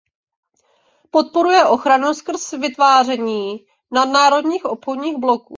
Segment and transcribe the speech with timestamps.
[1.11, 5.49] Podporuje ochranu skrz vytváření nadnárodních obchodních bloků.